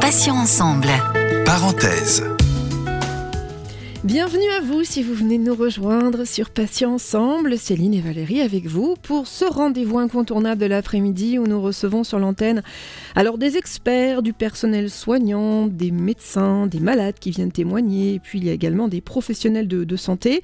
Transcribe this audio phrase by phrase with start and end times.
[0.00, 0.90] Passions ensemble.
[1.44, 2.39] Parenthèse.
[4.02, 8.64] Bienvenue à vous si vous venez nous rejoindre sur Patients Ensemble, Céline et Valérie avec
[8.64, 12.62] vous pour ce rendez-vous incontournable de l'après-midi où nous recevons sur l'antenne
[13.14, 18.38] alors des experts, du personnel soignant, des médecins, des malades qui viennent témoigner et puis
[18.38, 20.40] il y a également des professionnels de, santé.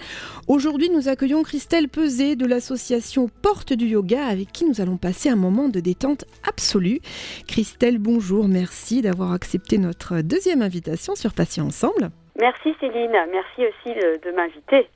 [0.49, 5.31] Aujourd'hui nous accueillons Christelle Peset de l'association Porte du Yoga avec qui nous allons passer
[5.31, 7.01] un moment de détente absolue.
[7.47, 12.11] Christelle, bonjour, merci d'avoir accepté notre deuxième invitation sur Patients Ensemble.
[12.39, 14.89] Merci Céline, merci aussi de, de m'inviter.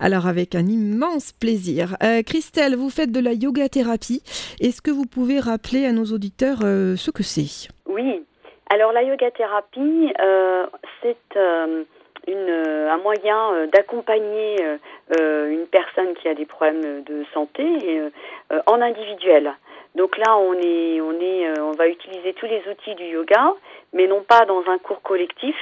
[0.00, 1.96] Alors avec un immense plaisir.
[2.02, 4.22] Euh, Christelle, vous faites de la yoga thérapie.
[4.60, 7.68] Est-ce que vous pouvez rappeler à nos auditeurs euh, ce que c'est?
[7.86, 8.24] Oui,
[8.70, 10.66] alors la yoga thérapie, euh,
[11.02, 14.56] c'est un moyen d'accompagner
[15.18, 17.62] une personne qui a des problèmes de santé
[18.66, 19.52] en individuel.
[19.94, 23.54] Donc là, on est, on est, euh, on va utiliser tous les outils du yoga,
[23.92, 25.56] mais non pas dans un cours collectif,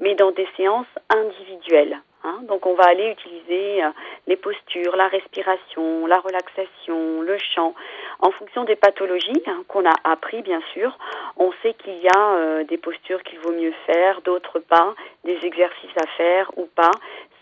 [0.00, 1.98] mais dans des séances individuelles.
[2.22, 2.40] Hein.
[2.48, 3.88] Donc on va aller utiliser euh,
[4.26, 7.74] les postures, la respiration, la relaxation, le chant,
[8.18, 10.98] en fonction des pathologies hein, qu'on a appris bien sûr.
[11.38, 15.38] On sait qu'il y a euh, des postures qu'il vaut mieux faire, d'autres pas, des
[15.42, 16.90] exercices à faire ou pas,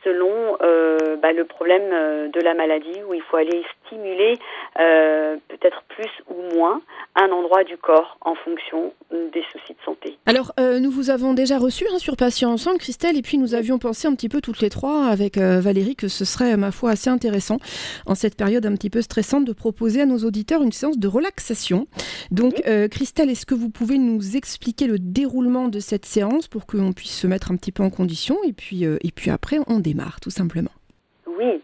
[0.04, 4.38] selon euh, bah, le problème euh, de la maladie où il faut aller stimuler
[4.78, 6.80] euh, peut-être plus ou moins
[7.14, 10.18] un endroit du corps en fonction des soucis de santé.
[10.26, 13.54] Alors, euh, nous vous avons déjà reçu hein, sur Patients Ensemble, Christelle, et puis nous
[13.54, 16.90] avions pensé un petit peu toutes les trois avec Valérie que ce serait, ma foi,
[16.90, 17.58] assez intéressant
[18.06, 21.08] en cette période un petit peu stressante de proposer à nos auditeurs une séance de
[21.08, 21.86] relaxation.
[22.30, 26.92] Donc, Christelle, est-ce que vous pouvez nous expliquer le déroulement de cette séance pour qu'on
[26.92, 29.80] puisse se mettre un petit peu en condition et puis, et puis après, on
[31.26, 31.60] Oui.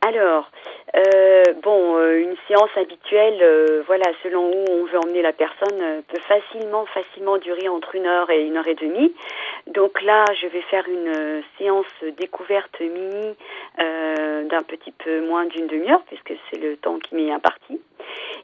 [0.00, 0.48] Alors,
[0.96, 6.02] euh, bon, euh, une séance habituelle, euh, voilà, selon où on veut emmener la personne,
[6.06, 9.12] peut facilement, facilement durer entre une heure et une heure et demie.
[9.66, 13.34] Donc là, je vais faire une séance découverte mini
[13.76, 17.78] d'un petit peu moins d'une demi-heure, puisque c'est le temps qui m'est imparti.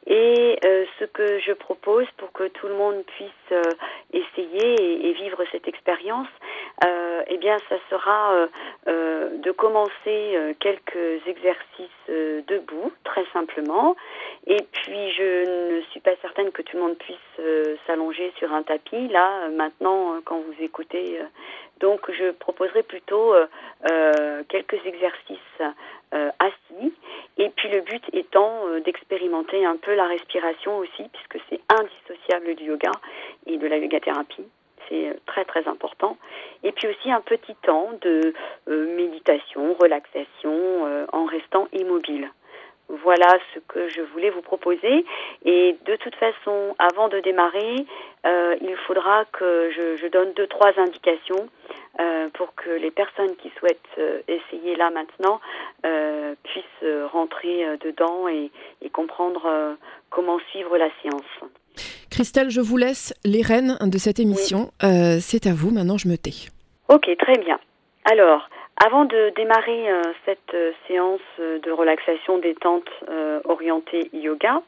[0.07, 3.61] Et euh, ce que je propose pour que tout le monde puisse euh,
[4.13, 6.27] essayer et, et vivre cette expérience,
[6.83, 8.47] euh, eh bien, ça sera euh,
[8.87, 13.95] euh, de commencer quelques exercices debout, très simplement.
[14.47, 17.45] Et puis, je ne suis pas certaine que tout le monde puisse
[17.87, 19.07] s'allonger sur un tapis.
[19.07, 21.19] Là, maintenant, quand vous écoutez,
[21.79, 23.33] donc, je proposerai plutôt
[24.49, 25.61] quelques exercices
[26.39, 26.93] assis.
[27.37, 32.55] Et puis, le but étant euh, d'expérimenter un peu la respiration aussi, puisque c'est indissociable
[32.55, 32.91] du yoga
[33.45, 34.45] et de la yoga thérapie.
[34.87, 36.17] C'est euh, très très important.
[36.63, 38.33] Et puis aussi un petit temps de
[38.69, 42.29] euh, méditation, relaxation euh, en restant immobile.
[42.87, 45.05] Voilà ce que je voulais vous proposer.
[45.43, 47.85] Et de toute façon, avant de démarrer,
[48.25, 51.49] euh, il faudra que je, donne deux, trois indications
[51.99, 55.39] euh, pour que les personnes qui souhaitent euh, essayer là maintenant
[55.85, 58.51] euh, puissent rentrer dedans et,
[58.81, 59.77] et comprendre
[60.09, 61.49] comment suivre la séance.
[62.11, 64.71] Christelle, je vous laisse les rênes de cette émission.
[64.83, 65.21] Oui.
[65.21, 66.49] C'est à vous, maintenant je me tais.
[66.89, 67.59] Ok, très bien.
[68.05, 68.47] Alors,
[68.83, 74.61] avant de démarrer euh, cette euh, séance de relaxation détente euh, orientée yoga,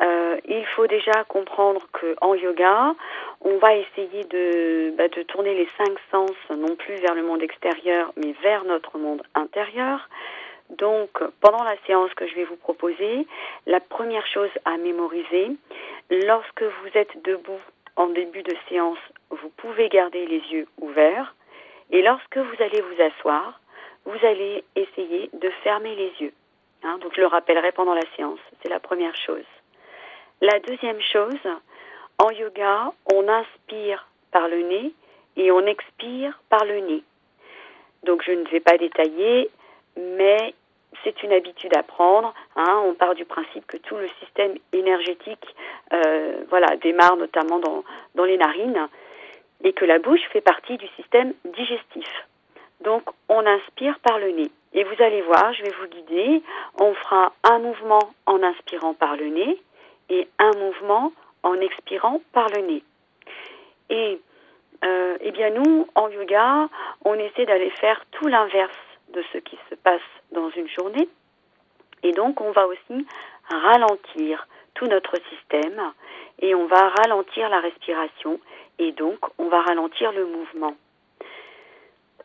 [0.00, 2.94] euh, il faut déjà comprendre que en yoga,
[3.42, 7.42] on va essayer de, bah, de tourner les cinq sens non plus vers le monde
[7.42, 10.08] extérieur, mais vers notre monde intérieur.
[10.70, 11.10] Donc,
[11.40, 13.26] pendant la séance que je vais vous proposer,
[13.66, 15.50] la première chose à mémoriser,
[16.10, 17.60] lorsque vous êtes debout
[17.96, 18.98] en début de séance,
[19.30, 21.34] vous pouvez garder les yeux ouverts.
[21.90, 23.60] Et lorsque vous allez vous asseoir,
[24.04, 26.32] vous allez essayer de fermer les yeux.
[26.82, 28.40] Hein, donc je le rappellerai pendant la séance.
[28.62, 29.44] C'est la première chose.
[30.40, 31.40] La deuxième chose,
[32.18, 34.92] en yoga, on inspire par le nez
[35.36, 37.02] et on expire par le nez.
[38.04, 39.50] Donc je ne vais pas détailler,
[39.96, 40.54] mais
[41.02, 42.34] c'est une habitude à prendre.
[42.56, 42.82] Hein.
[42.84, 45.54] On part du principe que tout le système énergétique
[45.92, 47.84] euh, voilà, démarre notamment dans,
[48.14, 48.88] dans les narines
[49.64, 52.06] et que la bouche fait partie du système digestif.
[52.82, 54.50] Donc on inspire par le nez.
[54.74, 56.42] Et vous allez voir, je vais vous guider.
[56.78, 59.62] On fera un mouvement en inspirant par le nez
[60.10, 61.12] et un mouvement
[61.42, 62.82] en expirant par le nez.
[63.88, 64.20] Et
[64.84, 66.68] euh, eh bien nous, en yoga,
[67.04, 68.76] on essaie d'aller faire tout l'inverse
[69.14, 70.00] de ce qui se passe
[70.32, 71.08] dans une journée.
[72.02, 73.06] Et donc on va aussi
[73.48, 75.92] ralentir tout notre système
[76.40, 78.40] et on va ralentir la respiration
[78.78, 80.74] et donc on va ralentir le mouvement.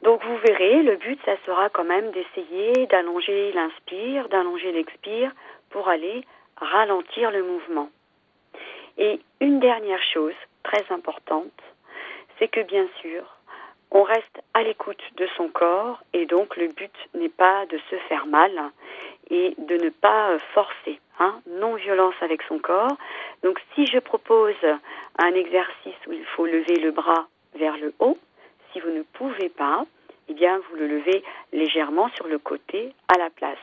[0.01, 5.31] Donc vous verrez, le but, ça sera quand même d'essayer d'allonger l'inspire, d'allonger l'expire
[5.69, 6.23] pour aller
[6.55, 7.89] ralentir le mouvement.
[8.97, 11.61] Et une dernière chose très importante,
[12.37, 13.23] c'est que bien sûr,
[13.91, 17.95] on reste à l'écoute de son corps et donc le but n'est pas de se
[18.07, 18.51] faire mal
[19.29, 22.97] et de ne pas forcer, hein, non-violence avec son corps.
[23.43, 24.55] Donc si je propose
[25.17, 28.17] un exercice où il faut lever le bras vers le haut,
[28.71, 29.85] si vous ne pouvez pas,
[30.29, 31.23] eh bien vous le levez
[31.53, 33.57] légèrement sur le côté à la place.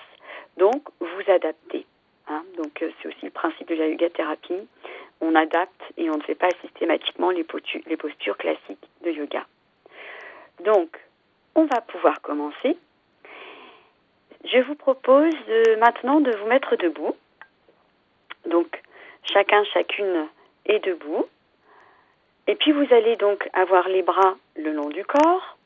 [0.57, 1.87] Donc vous adaptez.
[2.29, 2.43] Hein.
[2.57, 4.69] Donc euh, c'est aussi le principe de la yoga thérapie.
[5.21, 7.47] On adapte et on ne fait pas systématiquement les
[7.87, 9.47] les postures classiques de yoga.
[10.65, 10.99] Donc
[11.55, 12.77] on va pouvoir commencer.
[14.57, 15.35] Je vous propose
[15.79, 17.15] maintenant de vous mettre debout.
[18.47, 18.81] Donc
[19.23, 20.29] chacun, chacune
[20.65, 21.27] est debout.
[22.47, 25.59] Et puis vous allez donc avoir les bras le long du corps.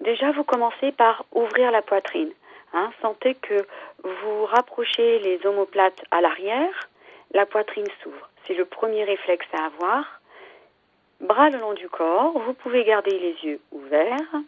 [0.00, 2.32] Déjà, vous commencez par ouvrir la poitrine.
[2.72, 2.90] Hein.
[3.02, 3.66] sentez que
[4.02, 6.88] vous rapprochez les omoplates à l'arrière,
[7.34, 8.30] la poitrine s'ouvre.
[8.46, 10.22] C'est le premier réflexe à avoir.
[11.20, 14.40] Bras le long du corps, vous pouvez garder les yeux ouverts.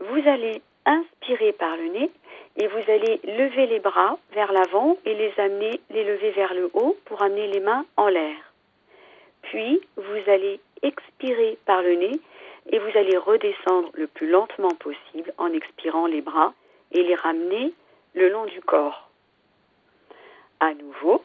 [0.00, 2.10] Vous allez inspirer par le nez
[2.56, 6.70] et vous allez lever les bras vers l'avant et les amener, les lever vers le
[6.74, 8.36] haut pour amener les mains en l'air.
[9.42, 12.20] Puis, vous allez expirer par le nez
[12.70, 16.52] et vous allez redescendre le plus lentement possible en expirant les bras
[16.92, 17.72] et les ramener
[18.14, 19.08] le long du corps.
[20.60, 21.24] À nouveau,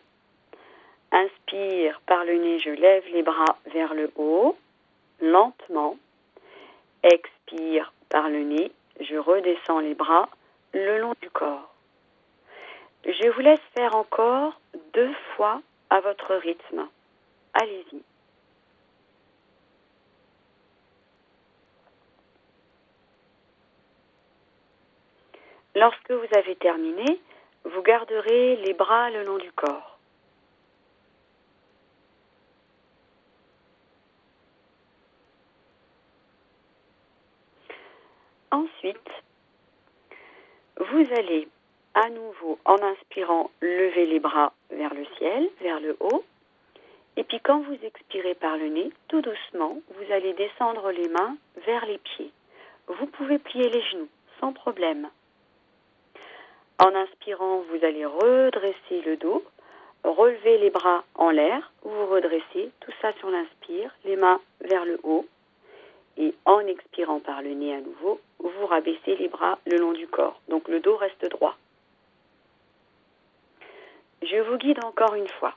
[1.12, 4.56] inspire par le nez, je lève les bras vers le haut,
[5.22, 5.98] lentement.
[7.04, 10.30] Expire par le nez, je redescends les bras
[10.74, 11.74] le long du corps.
[13.06, 14.60] Je vous laisse faire encore
[14.94, 16.88] deux fois à votre rythme.
[17.54, 18.04] Allez-y.
[25.76, 27.22] Lorsque vous avez terminé,
[27.64, 30.00] vous garderez les bras le long du corps.
[38.50, 39.10] Ensuite,
[40.80, 41.48] vous allez
[41.94, 46.24] à nouveau, en inspirant, lever les bras vers le ciel, vers le haut.
[47.16, 51.36] Et puis quand vous expirez par le nez, tout doucement, vous allez descendre les mains
[51.66, 52.32] vers les pieds.
[52.88, 54.10] Vous pouvez plier les genoux
[54.40, 55.10] sans problème.
[56.80, 59.44] En inspirant, vous allez redresser le dos,
[60.04, 65.00] relever les bras en l'air, vous redressez, tout ça sur l'inspire, les mains vers le
[65.02, 65.26] haut.
[66.18, 70.08] Et en expirant par le nez à nouveau, vous rabaissez les bras le long du
[70.08, 70.40] corps.
[70.48, 71.56] Donc le dos reste droit.
[74.24, 75.54] Je vous guide encore une fois.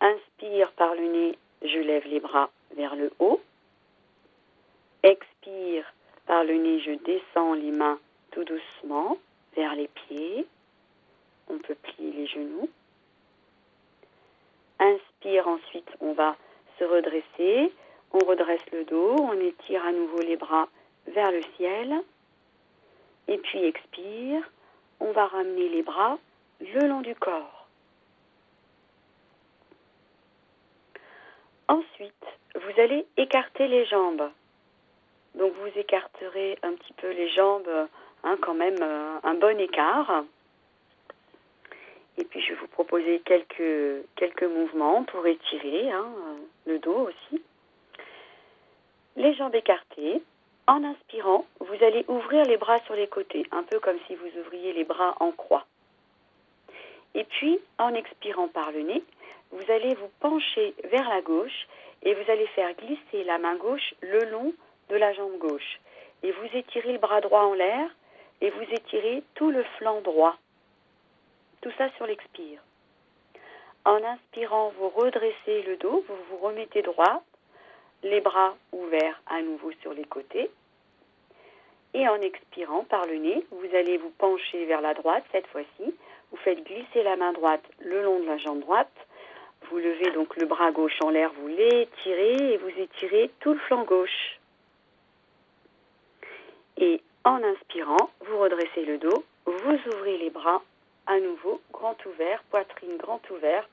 [0.00, 3.40] Inspire par le nez, je lève les bras vers le haut.
[5.02, 5.92] Expire
[6.26, 7.98] par le nez, je descends les mains
[8.32, 9.18] tout doucement
[9.54, 10.46] vers les pieds.
[11.48, 12.68] On peut plier les genoux.
[14.78, 16.36] Inspire, ensuite on va
[16.78, 17.72] se redresser.
[18.12, 20.68] On redresse le dos, on étire à nouveau les bras
[21.06, 22.02] vers le ciel.
[23.28, 24.42] Et puis expire,
[24.98, 26.18] on va ramener les bras
[26.60, 27.68] le long du corps.
[31.68, 32.26] Ensuite,
[32.56, 34.30] vous allez écarter les jambes.
[35.36, 37.88] Donc vous écarterez un petit peu les jambes
[38.22, 40.24] Hein, quand même euh, un bon écart.
[42.18, 46.06] Et puis je vais vous proposer quelques, mouvements pour étirer hein,
[46.66, 47.42] le dos aussi.
[49.16, 50.22] Les jambes écartées.
[50.66, 54.40] En inspirant, vous allez ouvrir les bras sur les côtés, un peu comme si vous
[54.40, 55.66] ouvriez les bras en croix.
[57.14, 59.02] Et puis, en expirant par le nez,
[59.50, 61.66] vous allez vous pencher vers la gauche
[62.02, 64.52] et vous allez faire glisser la main gauche le long
[64.90, 65.80] de la jambe gauche.
[66.22, 67.90] Et vous étirez le bras droit en l'air
[68.40, 70.36] et vous étirez tout le flanc droit.
[71.62, 72.60] Tout ça sur l'expire.
[73.84, 77.22] En inspirant, vous redressez le dos, vous vous remettez droit,
[78.02, 80.50] les bras ouverts à nouveau sur les côtés.
[81.92, 85.94] Et en expirant par le nez, vous allez vous pencher vers la droite cette fois-ci.
[86.30, 88.92] Vous faites glisser la main droite le long de la jambe droite.
[89.68, 93.58] Vous levez donc le bras gauche en l'air, vous l'étirez et vous étirez tout le
[93.60, 94.38] flanc gauche.
[96.76, 100.62] Et en inspirant, vous redressez le dos, vous ouvrez les bras,
[101.06, 103.68] à nouveau grand ouvert, poitrine grand ouverte.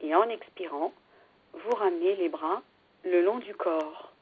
[0.00, 0.92] Et en expirant,
[1.54, 2.62] vous ramenez les bras
[3.04, 4.12] le long du corps.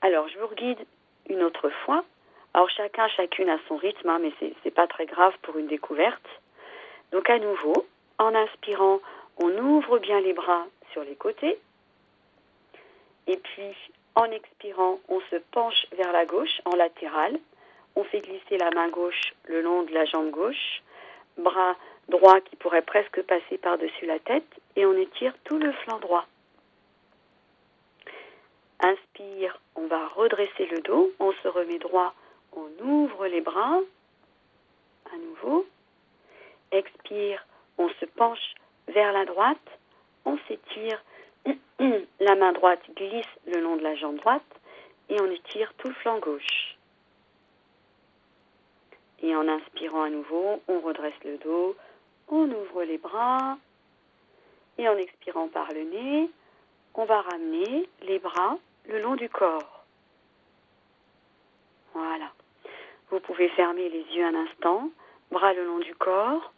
[0.00, 0.84] Alors, je vous guide
[1.28, 2.04] une autre fois.
[2.54, 5.66] Alors, chacun, chacune a son rythme, hein, mais ce n'est pas très grave pour une
[5.66, 6.28] découverte.
[7.12, 7.86] Donc, à nouveau,
[8.18, 9.00] en inspirant,
[9.38, 11.58] on ouvre bien les bras sur les côtés.
[13.26, 13.74] Et puis,
[14.14, 17.38] en expirant, on se penche vers la gauche en latéral.
[17.94, 20.82] On fait glisser la main gauche le long de la jambe gauche.
[21.38, 21.76] Bras
[22.08, 26.26] droit qui pourrait presque passer par-dessus la tête et on étire tout le flanc droit.
[28.80, 32.14] Inspire, on va redresser le dos, on se remet droit,
[32.52, 33.80] on ouvre les bras.
[35.12, 35.66] À nouveau.
[36.70, 37.44] Expire,
[37.78, 38.54] on se penche
[38.88, 39.56] vers la droite,
[40.24, 41.02] on s'étire,
[42.20, 44.42] la main droite glisse le long de la jambe droite
[45.08, 46.77] et on étire tout le flanc gauche.
[49.22, 51.76] Et en inspirant à nouveau, on redresse le dos,
[52.28, 53.58] on ouvre les bras
[54.78, 56.30] et en expirant par le nez,
[56.94, 59.84] on va ramener les bras le long du corps.
[61.94, 62.30] Voilà.
[63.10, 64.90] Vous pouvez fermer les yeux un instant,
[65.30, 66.52] bras le long du corps.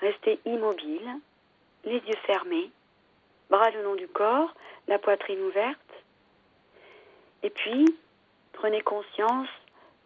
[0.00, 1.20] Restez immobile,
[1.84, 2.70] les yeux fermés,
[3.50, 4.54] bras le long du corps,
[4.86, 5.78] la poitrine ouverte.
[7.42, 7.86] Et puis,
[8.58, 9.48] prenez conscience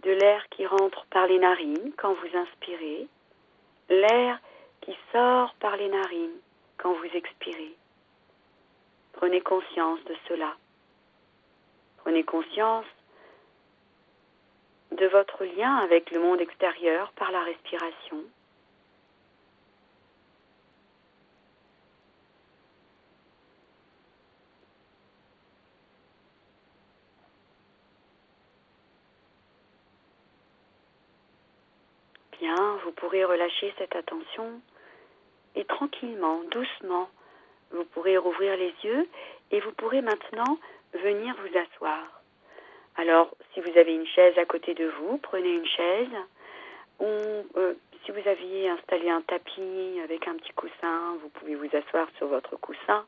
[0.02, 3.08] de l'air qui rentre par les narines quand vous inspirez,
[3.88, 4.38] l'air
[4.82, 6.38] qui sort par les narines
[6.76, 7.74] quand vous expirez.
[9.14, 10.54] Prenez conscience de cela.
[11.98, 12.84] Prenez conscience
[14.90, 18.18] de votre lien avec le monde extérieur par la respiration.
[32.84, 34.60] Vous pourrez relâcher cette attention
[35.54, 37.08] et tranquillement, doucement,
[37.70, 39.08] vous pourrez rouvrir les yeux
[39.52, 40.58] et vous pourrez maintenant
[40.92, 42.22] venir vous asseoir.
[42.96, 46.16] Alors, si vous avez une chaise à côté de vous, prenez une chaise.
[46.98, 47.06] Ou,
[47.56, 52.08] euh, si vous aviez installé un tapis avec un petit coussin, vous pouvez vous asseoir
[52.16, 53.06] sur votre coussin.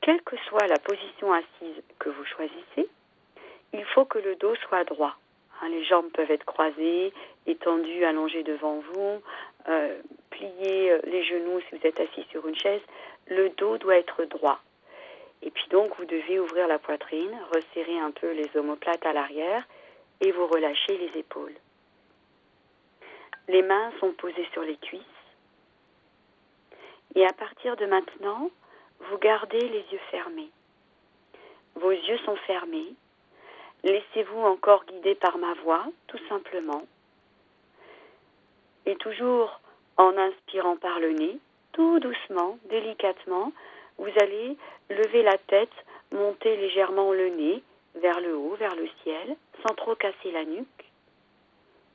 [0.00, 2.88] Quelle que soit la position assise que vous choisissez,
[3.72, 5.16] il faut que le dos soit droit.
[5.60, 7.12] Hein, les jambes peuvent être croisées,
[7.46, 9.22] étendues, allongées devant vous,
[9.68, 10.00] euh,
[10.30, 12.82] plier euh, les genoux si vous êtes assis sur une chaise.
[13.26, 14.60] Le dos doit être droit.
[15.42, 19.64] Et puis donc, vous devez ouvrir la poitrine, resserrer un peu les omoplates à l'arrière
[20.20, 21.54] et vous relâchez les épaules.
[23.48, 25.02] Les mains sont posées sur les cuisses.
[27.14, 28.50] Et à partir de maintenant,
[29.00, 30.50] vous gardez les yeux fermés.
[31.76, 32.94] Vos yeux sont fermés.
[33.84, 36.82] Laissez-vous encore guider par ma voix, tout simplement.
[38.86, 39.60] Et toujours
[39.96, 41.38] en inspirant par le nez,
[41.72, 43.52] tout doucement, délicatement,
[43.98, 44.56] vous allez
[44.90, 45.72] lever la tête,
[46.12, 47.62] monter légèrement le nez
[47.96, 50.84] vers le haut, vers le ciel, sans trop casser la nuque.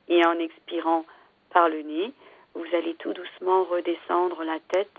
[0.08, 1.04] Et en expirant
[1.50, 2.12] par le nez,
[2.54, 4.98] vous allez tout doucement redescendre la tête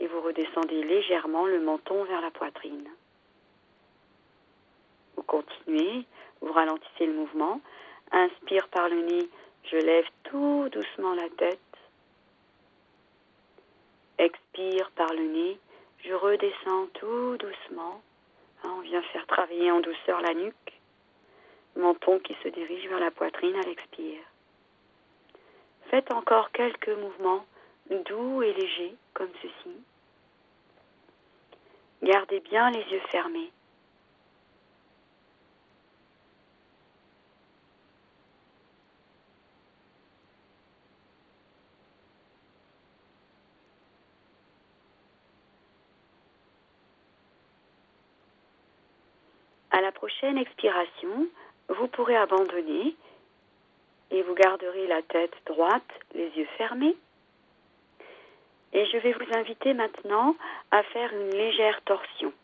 [0.00, 2.88] et vous redescendez légèrement le menton vers la poitrine.
[5.16, 6.04] Vous continuez,
[6.42, 7.60] vous ralentissez le mouvement.
[8.10, 9.28] Inspire par le nez,
[9.64, 11.58] je lève tout doucement la tête.
[14.18, 15.58] Expire par le nez,
[16.04, 18.02] je redescends tout doucement.
[18.62, 20.54] Hein, on vient faire travailler en douceur la nuque.
[21.76, 24.22] Menton qui se dirige vers la poitrine à l'expire.
[25.90, 27.46] Faites encore quelques mouvements
[27.90, 29.76] doux et légers comme ceci.
[32.02, 33.52] Gardez bien les yeux fermés.
[49.72, 51.26] À la prochaine expiration,
[51.68, 52.94] vous pourrez abandonner
[54.10, 56.94] et vous garderez la tête droite, les yeux fermés.
[58.74, 60.36] Et je vais vous inviter maintenant
[60.70, 62.34] à faire une légère torsion.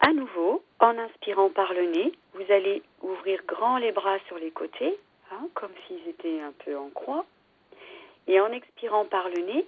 [0.00, 4.50] À nouveau, en inspirant par le nez, vous allez ouvrir grand les bras sur les
[4.50, 4.98] côtés,
[5.30, 7.24] hein, comme s'ils étaient un peu en croix.
[8.26, 9.64] Et en expirant par le nez,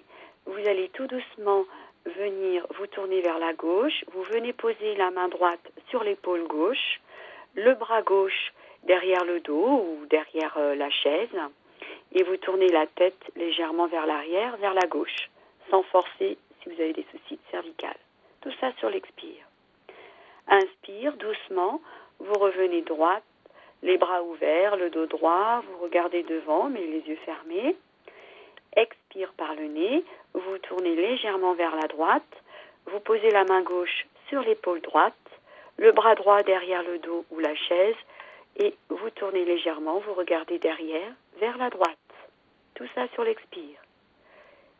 [0.46, 1.64] vous allez tout doucement
[2.06, 7.00] venir vous tourner vers la gauche, vous venez poser la main droite sur l'épaule gauche,
[7.54, 8.52] le bras gauche
[8.84, 11.36] derrière le dos ou derrière euh, la chaise,
[12.12, 15.30] et vous tournez la tête légèrement vers l'arrière, vers la gauche,
[15.70, 17.96] sans forcer si vous avez des soucis de cervicales.
[18.40, 19.44] Tout ça sur l'expire.
[20.48, 21.80] Inspire doucement,
[22.18, 23.24] vous revenez droite,
[23.82, 27.76] les bras ouverts, le dos droit, vous regardez devant mais les yeux fermés.
[28.76, 30.04] Expire par le nez,
[30.34, 32.22] vous tournez légèrement vers la droite,
[32.86, 35.14] vous posez la main gauche sur l'épaule droite,
[35.76, 37.96] le bras droit derrière le dos ou la chaise,
[38.56, 41.98] et vous tournez légèrement, vous regardez derrière, vers la droite.
[42.74, 43.80] Tout ça sur l'expire.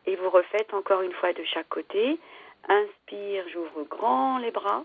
[0.05, 2.19] Et vous refaites encore une fois de chaque côté.
[2.67, 4.83] Inspire, j'ouvre grand les bras.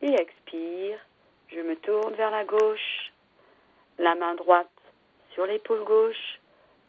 [0.00, 0.98] Et expire,
[1.48, 3.12] je me tourne vers la gauche.
[3.98, 4.68] la main droite
[5.34, 6.40] sur l'épaule gauche,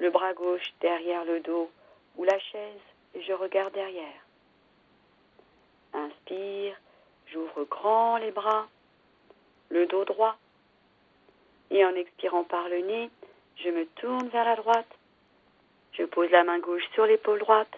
[0.03, 1.72] le bras gauche derrière le dos
[2.17, 4.22] ou la chaise et je regarde derrière.
[5.93, 6.75] Inspire,
[7.27, 8.67] j'ouvre grand les bras,
[9.69, 10.36] le dos droit.
[11.72, 13.10] Et en expirant par le nez,
[13.55, 14.93] je me tourne vers la droite.
[15.93, 17.74] Je pose la main gauche sur l'épaule droite,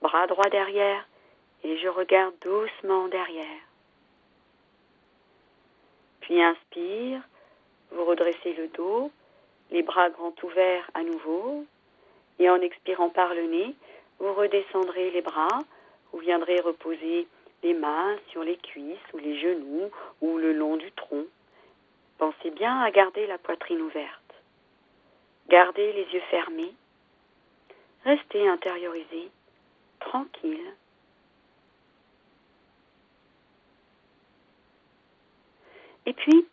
[0.00, 1.06] bras droit derrière,
[1.62, 3.62] et je regarde doucement derrière.
[6.20, 7.20] Puis inspire,
[7.90, 9.10] vous redressez le dos,
[9.70, 11.64] les bras grands ouverts à nouveau,
[12.38, 13.74] et en expirant par le nez,
[14.18, 15.60] vous redescendrez les bras,
[16.12, 17.26] vous viendrez reposer
[17.62, 21.24] les mains sur les cuisses ou les genoux ou le long du tronc.
[22.18, 24.34] Pensez bien à garder la poitrine ouverte.
[25.48, 26.74] Gardez les yeux fermés.
[28.04, 29.30] Restez intériorisé,
[30.00, 30.72] tranquille.
[36.06, 36.46] Et puis,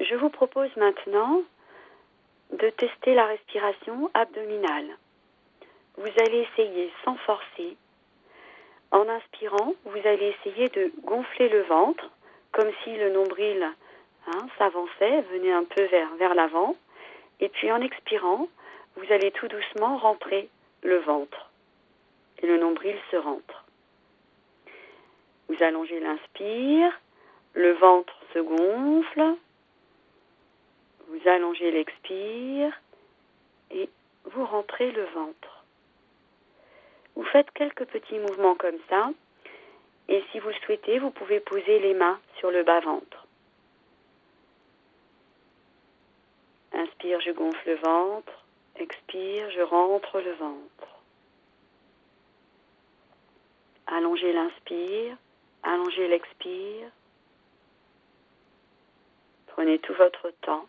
[0.00, 1.42] je vous propose maintenant
[2.52, 4.96] de tester la respiration abdominale.
[5.96, 7.76] Vous allez essayer sans forcer.
[8.90, 12.10] En inspirant, vous allez essayer de gonfler le ventre,
[12.52, 13.66] comme si le nombril
[14.26, 16.76] hein, s'avançait, venait un peu vers, vers l'avant.
[17.40, 18.48] Et puis en expirant,
[18.96, 20.48] vous allez tout doucement rentrer
[20.82, 21.50] le ventre.
[22.42, 23.64] Et le nombril se rentre.
[25.48, 27.00] Vous allongez l'inspire,
[27.54, 29.36] le ventre se gonfle,
[31.12, 32.72] vous allongez l'expire
[33.70, 33.88] et
[34.24, 35.64] vous rentrez le ventre.
[37.16, 39.10] Vous faites quelques petits mouvements comme ça.
[40.08, 43.26] Et si vous le souhaitez, vous pouvez poser les mains sur le bas-ventre.
[46.72, 48.32] Inspire, je gonfle le ventre.
[48.76, 50.88] Expire, je rentre le ventre.
[53.86, 55.16] Allongez l'inspire,
[55.62, 56.88] allongez l'expire.
[59.48, 60.66] Prenez tout votre temps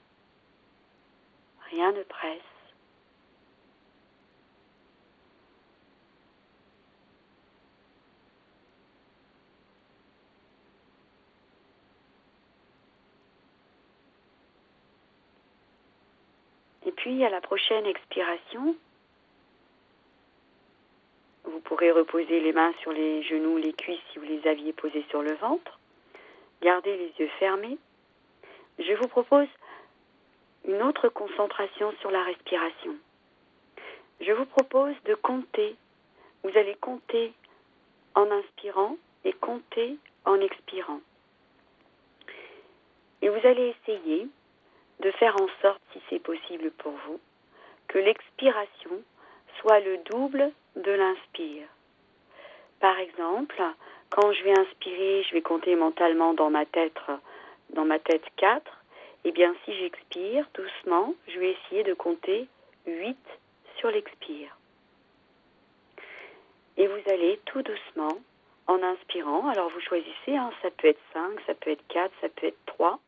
[1.73, 2.39] rien ne presse.
[16.85, 18.75] Et puis à la prochaine expiration,
[21.45, 25.05] vous pourrez reposer les mains sur les genoux, les cuisses si vous les aviez posées
[25.09, 25.79] sur le ventre.
[26.61, 27.77] Gardez les yeux fermés.
[28.79, 29.47] Je vous propose
[30.67, 32.95] une autre concentration sur la respiration.
[34.21, 35.75] Je vous propose de compter.
[36.43, 37.33] Vous allez compter
[38.15, 41.01] en inspirant et compter en expirant.
[43.21, 44.27] Et vous allez essayer
[44.99, 47.19] de faire en sorte, si c'est possible pour vous,
[47.87, 49.01] que l'expiration
[49.59, 51.67] soit le double de l'inspire.
[52.79, 53.61] Par exemple,
[54.09, 56.97] quand je vais inspirer, je vais compter mentalement dans ma tête,
[57.69, 58.82] dans ma tête 4
[59.25, 62.47] eh bien, si j'expire doucement, je vais essayer de compter
[62.85, 63.17] 8
[63.77, 64.57] sur l'expire.
[66.77, 68.19] Et vous allez tout doucement,
[68.67, 72.29] en inspirant, alors vous choisissez, hein, ça peut être 5, ça peut être 4, ça
[72.29, 72.99] peut être 3,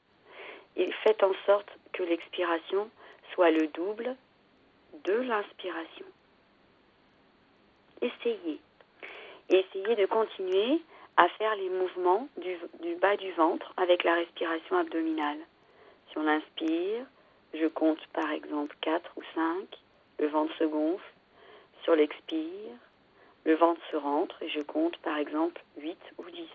[0.76, 2.90] et faites en sorte que l'expiration
[3.34, 4.16] soit le double
[5.04, 6.06] de l'inspiration.
[8.02, 8.60] Essayez.
[9.50, 10.82] essayez de continuer
[11.18, 15.40] à faire les mouvements du, du bas du ventre avec la respiration abdominale.
[16.16, 17.06] On inspire,
[17.54, 19.68] je compte par exemple 4 ou 5,
[20.20, 21.14] le ventre se gonfle.
[21.84, 22.78] Sur l'expire,
[23.44, 26.48] le ventre se rentre et je compte par exemple 8 ou 10.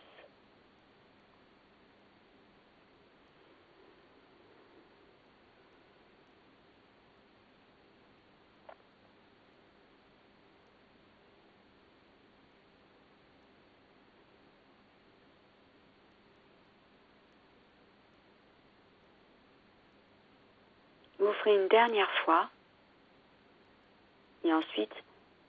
[21.50, 22.48] Une dernière fois
[24.44, 24.94] et ensuite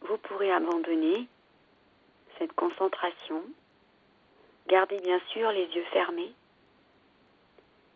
[0.01, 1.27] vous pourrez abandonner
[2.39, 3.43] cette concentration.
[4.65, 6.33] Gardez bien sûr les yeux fermés.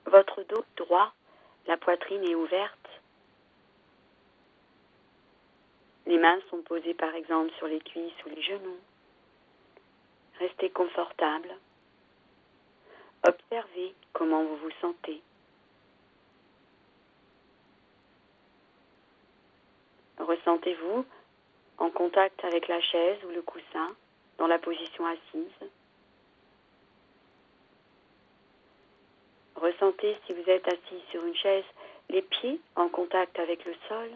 [0.05, 1.13] Votre dos droit,
[1.65, 3.01] la poitrine est ouverte.
[6.05, 8.79] Les mains sont posées par exemple sur les cuisses ou les genoux.
[10.37, 11.57] Restez confortable.
[13.27, 15.23] Observez comment vous vous sentez.
[20.25, 21.05] Ressentez-vous
[21.77, 23.95] en contact avec la chaise ou le coussin
[24.39, 25.69] dans la position assise?
[29.55, 31.63] Ressentez si vous êtes assis sur une chaise
[32.09, 34.09] les pieds en contact avec le sol.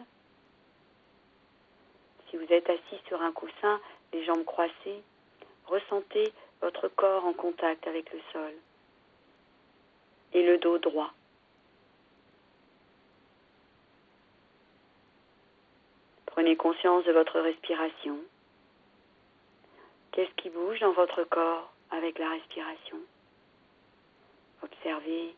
[2.28, 3.80] Si vous êtes assis sur un coussin,
[4.12, 5.02] les jambes croisées,
[5.66, 8.52] ressentez votre corps en contact avec le sol
[10.32, 11.12] et le dos droit.
[16.30, 18.16] Prenez conscience de votre respiration.
[20.12, 22.98] Qu'est-ce qui bouge dans votre corps avec la respiration?
[24.62, 25.34] Observez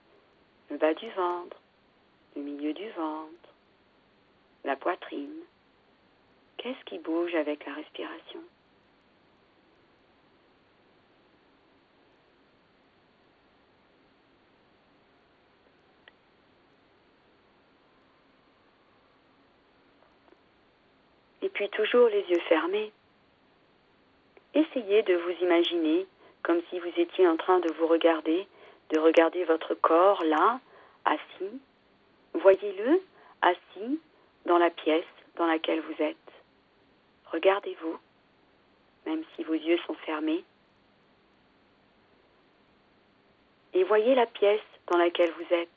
[0.70, 1.57] le bas du ventre,
[2.37, 3.48] le milieu du ventre,
[4.64, 5.40] la poitrine.
[6.59, 8.40] Qu'est-ce qui bouge avec la respiration?
[21.54, 22.92] Puis toujours les yeux fermés.
[24.54, 26.06] Essayez de vous imaginer
[26.42, 28.46] comme si vous étiez en train de vous regarder,
[28.90, 30.60] de regarder votre corps là,
[31.04, 31.60] assis.
[32.34, 33.00] Voyez-le
[33.42, 34.00] assis
[34.46, 35.04] dans la pièce
[35.36, 36.16] dans laquelle vous êtes.
[37.26, 37.98] Regardez-vous,
[39.06, 40.44] même si vos yeux sont fermés.
[43.74, 45.68] Et voyez la pièce dans laquelle vous êtes.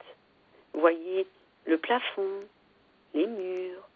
[0.74, 1.28] Voyez
[1.66, 2.44] le plafond,
[3.14, 3.88] les murs,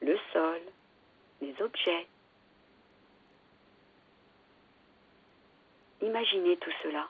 [0.00, 0.60] le sol,
[1.60, 2.06] objets.
[6.00, 7.08] Imaginez tout cela.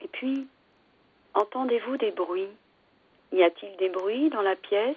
[0.00, 0.46] Et puis,
[1.34, 2.48] entendez-vous des bruits?
[3.32, 4.96] Y a-t-il des bruits dans la pièce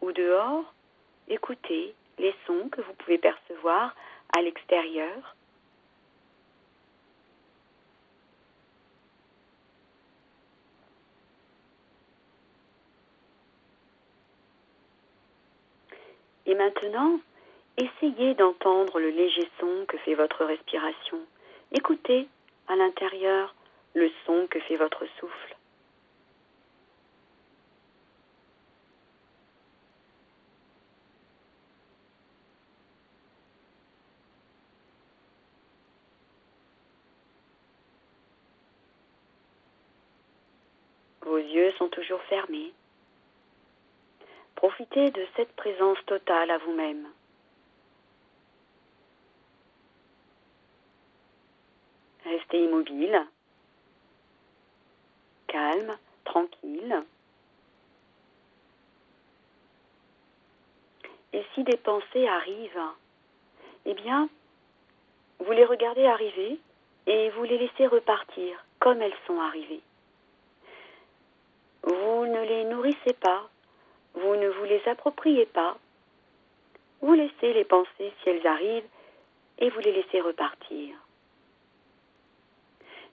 [0.00, 0.72] ou dehors?
[1.28, 3.94] Écoutez les sons que vous pouvez percevoir
[4.36, 5.34] à l'extérieur.
[16.46, 17.20] Et maintenant,
[17.78, 21.18] essayez d'entendre le léger son que fait votre respiration.
[21.72, 22.28] Écoutez
[22.68, 23.54] à l'intérieur
[23.94, 25.56] le son que fait votre souffle.
[41.22, 42.72] Vos yeux sont toujours fermés.
[44.66, 47.06] Profitez de cette présence totale à vous-même.
[52.24, 53.26] Restez immobile,
[55.48, 57.04] calme, tranquille.
[61.34, 62.88] Et si des pensées arrivent,
[63.84, 64.30] eh bien,
[65.40, 66.58] vous les regardez arriver
[67.06, 69.82] et vous les laissez repartir comme elles sont arrivées.
[71.82, 73.50] Vous ne les nourrissez pas,
[74.14, 75.76] vous ne vous les appropriez pas.
[77.00, 78.88] Vous laissez les pensées si elles arrivent
[79.58, 80.96] et vous les laissez repartir.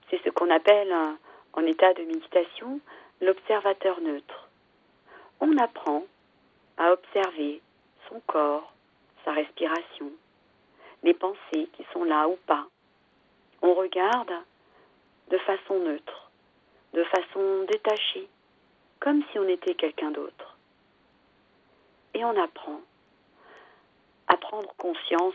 [0.09, 0.93] C'est ce qu'on appelle
[1.53, 2.79] en état de méditation
[3.19, 4.49] l'observateur neutre.
[5.39, 6.05] On apprend
[6.77, 7.61] à observer
[8.07, 8.71] son corps,
[9.25, 10.11] sa respiration,
[11.03, 12.67] les pensées qui sont là ou pas.
[13.61, 14.33] On regarde
[15.29, 16.31] de façon neutre,
[16.93, 18.27] de façon détachée,
[18.99, 20.57] comme si on était quelqu'un d'autre
[22.21, 22.79] et on apprend
[24.27, 25.33] à prendre conscience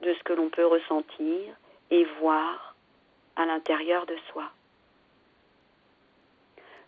[0.00, 1.54] de ce que l'on peut ressentir
[1.90, 2.74] et voir
[3.36, 4.50] à l'intérieur de soi.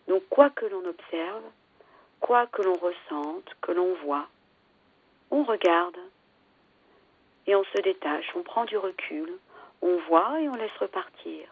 [0.07, 1.43] Donc quoi que l'on observe,
[2.19, 4.27] quoi que l'on ressente, que l'on voit,
[5.29, 5.99] on regarde
[7.45, 9.37] et on se détache, on prend du recul,
[9.83, 11.47] on voit et on laisse repartir.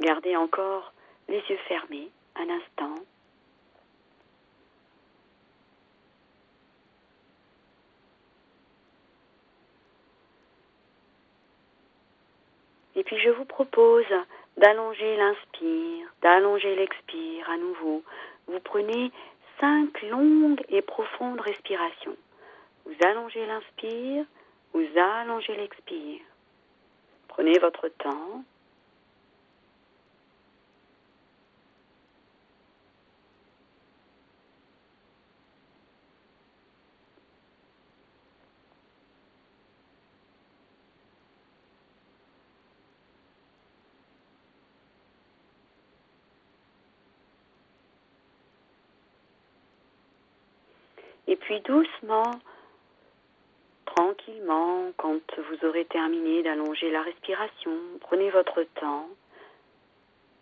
[0.00, 0.92] Gardez encore
[1.28, 2.94] les yeux fermés un instant.
[12.94, 14.04] Et puis je vous propose
[14.56, 18.02] d'allonger l'inspire, d'allonger l'expire à nouveau.
[18.48, 19.12] Vous prenez
[19.60, 22.16] cinq longues et profondes respirations.
[22.84, 24.24] Vous allongez l'inspire,
[24.72, 26.20] vous allongez l'expire.
[27.28, 28.42] Prenez votre temps.
[51.48, 52.30] Puis doucement,
[53.86, 59.08] tranquillement, quand vous aurez terminé d'allonger la respiration, prenez votre temps.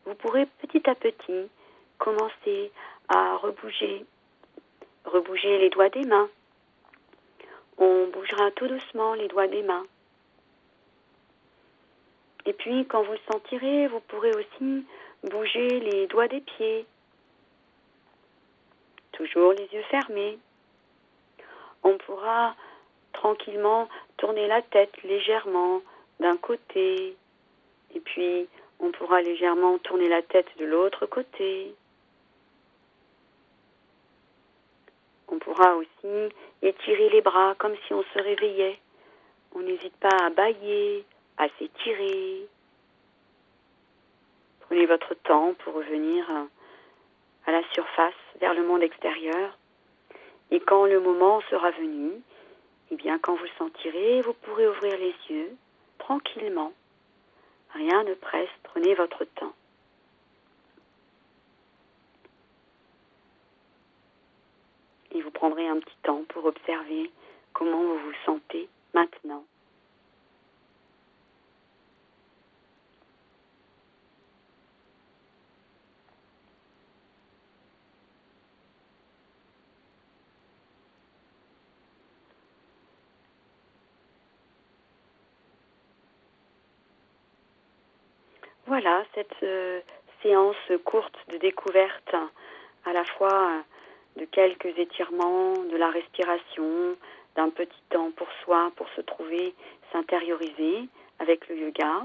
[0.04, 1.48] Vous pourrez petit à petit
[1.98, 2.72] commencer
[3.08, 4.04] à rebouger,
[5.04, 6.28] rebouger les doigts des mains.
[7.78, 9.86] On bougera tout doucement les doigts des mains.
[12.46, 14.84] Et puis, quand vous le sentirez, vous pourrez aussi
[15.22, 16.84] bouger les doigts des pieds.
[19.12, 20.40] Toujours les yeux fermés
[21.86, 22.56] on pourra
[23.12, 25.82] tranquillement tourner la tête légèrement
[26.18, 27.16] d'un côté,
[27.94, 28.48] et puis
[28.80, 31.74] on pourra légèrement tourner la tête de l'autre côté.
[35.28, 38.78] On pourra aussi étirer les bras comme si on se réveillait.
[39.54, 41.04] On n'hésite pas à bailler,
[41.38, 42.48] à s'étirer.
[44.60, 46.28] Prenez votre temps pour revenir
[47.46, 49.56] à la surface, vers le monde extérieur.
[50.50, 52.12] Et quand le moment sera venu,
[52.90, 55.56] eh bien, quand vous sentirez, vous pourrez ouvrir les yeux
[55.98, 56.72] tranquillement.
[57.74, 59.54] Rien ne presse, prenez votre temps.
[65.12, 67.10] Et vous prendrez un petit temps pour observer
[67.52, 69.44] comment vous vous sentez maintenant.
[88.78, 89.80] Voilà, cette euh,
[90.22, 92.14] séance courte de découverte
[92.84, 96.94] à la fois euh, de quelques étirements, de la respiration,
[97.36, 99.54] d'un petit temps pour soi, pour se trouver,
[99.92, 102.04] s'intérioriser avec le yoga,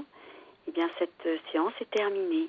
[0.66, 2.48] eh bien cette euh, séance est terminée.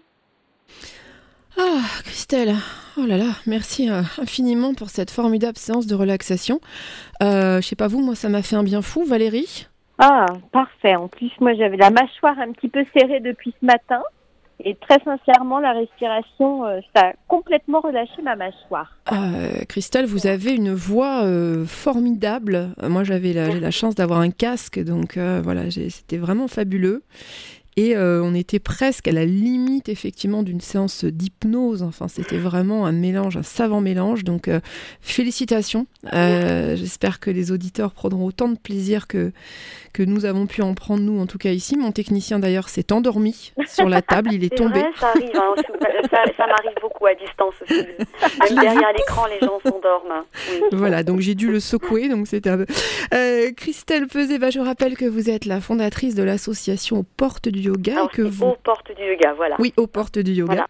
[1.58, 2.56] Ah, Christelle,
[2.98, 6.62] oh là là, merci infiniment pour cette formidable séance de relaxation.
[7.22, 9.68] Euh, je sais pas vous, moi ça m'a fait un bien fou, Valérie.
[10.00, 10.96] Ah, parfait.
[10.96, 14.02] En plus, moi, j'avais la mâchoire un petit peu serrée depuis ce matin.
[14.66, 18.98] Et très sincèrement, la respiration, euh, ça a complètement relâché ma mâchoire.
[19.12, 22.70] Euh, Christelle, vous avez une voix euh, formidable.
[22.82, 27.04] Moi, j'avais la, la, chance d'avoir un casque, donc voilà, c'était vraiment fabuleux.
[27.76, 31.82] Et euh, on était presque à la limite effectivement d'une séance d'hypnose.
[31.82, 34.24] Enfin, c'était vraiment un mélange, un savant mélange.
[34.24, 34.60] Donc, euh,
[35.02, 35.88] félicitations.
[36.14, 39.32] Euh, j'espère que les auditeurs prendront autant de plaisir que,
[39.92, 41.76] que nous avons pu en prendre, nous, en tout cas ici.
[41.76, 44.30] Mon technicien, d'ailleurs, s'est endormi sur la table.
[44.34, 44.84] Il est, tombé.
[45.00, 45.32] ça arrive.
[45.36, 45.56] Hein,
[46.38, 47.74] ça, m'arrive beaucoup à distance aussi.
[48.52, 50.26] Même derrière l'écran, les gens s'endorment.
[50.74, 52.10] Voilà, donc j'ai dû le secouer.
[52.10, 52.66] Donc c'était un
[53.56, 58.08] Christelle Peset, je rappelle que vous êtes la fondatrice de l'association portes du yoga.
[58.12, 58.46] que vous...
[58.46, 59.56] Aux portes du yoga, voilà.
[59.60, 60.68] Oui, aux portes du yoga.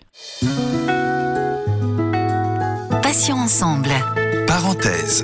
[3.32, 3.90] Ensemble.
[4.48, 5.24] Parenthèse.